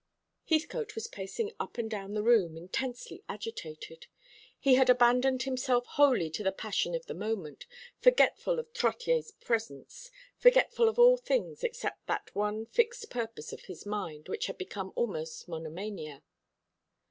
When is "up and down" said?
1.59-2.15